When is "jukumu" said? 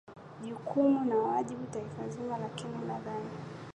0.45-1.05